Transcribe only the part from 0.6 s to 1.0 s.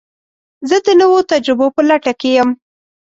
زه د